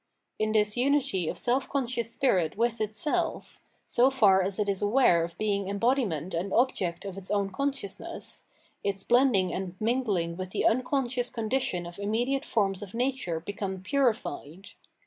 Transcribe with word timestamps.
In 0.39 0.53
this 0.53 0.75
unity 0.77 1.27
of 1.29 1.37
self 1.37 1.69
conscious 1.69 2.11
spirit 2.11 2.57
with 2.57 2.81
itself, 2.81 3.59
so 3.85 4.09
far 4.09 4.41
as 4.41 4.57
it 4.57 4.67
is 4.67 4.81
aware 4.81 5.23
of 5.23 5.37
being 5.37 5.65
embodi 5.65 6.07
ment 6.07 6.33
and 6.33 6.51
object 6.51 7.05
of 7.05 7.19
its 7.19 7.29
o 7.29 7.35
wn 7.35 7.51
consciousness, 7.51 8.45
its 8.83 9.03
blending 9.03 9.53
and 9.53 9.77
mirig 9.79 10.01
h' 10.05 10.23
n 10.23 10.29
g 10.31 10.37
with 10.39 10.49
the 10.53 10.65
tmconscious 10.67 11.31
condition 11.31 11.85
of 11.85 11.99
im 11.99 12.09
mediate 12.09 12.45
forms 12.45 12.81
of 12.81 12.95
nature 12.95 13.39
become 13.39 13.83
purified. 13.83 14.71